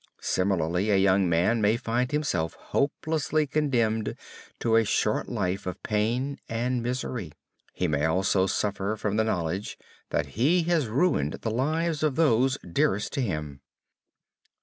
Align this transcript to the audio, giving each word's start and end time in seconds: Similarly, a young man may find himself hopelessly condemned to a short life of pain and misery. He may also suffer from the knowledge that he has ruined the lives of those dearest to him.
Similarly, 0.19 0.89
a 0.89 0.97
young 0.97 1.29
man 1.29 1.61
may 1.61 1.77
find 1.77 2.11
himself 2.11 2.55
hopelessly 2.55 3.45
condemned 3.45 4.15
to 4.59 4.75
a 4.75 4.83
short 4.83 5.29
life 5.29 5.67
of 5.67 5.83
pain 5.83 6.39
and 6.49 6.81
misery. 6.81 7.33
He 7.75 7.87
may 7.87 8.05
also 8.05 8.47
suffer 8.47 8.95
from 8.95 9.17
the 9.17 9.23
knowledge 9.23 9.77
that 10.09 10.29
he 10.41 10.63
has 10.63 10.87
ruined 10.87 11.33
the 11.43 11.51
lives 11.51 12.01
of 12.01 12.15
those 12.15 12.57
dearest 12.67 13.13
to 13.13 13.21
him. 13.21 13.61